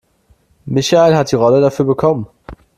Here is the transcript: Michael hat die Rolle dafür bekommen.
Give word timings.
Michael 0.65 1.15
hat 1.15 1.29
die 1.31 1.35
Rolle 1.35 1.61
dafür 1.61 1.85
bekommen. 1.85 2.25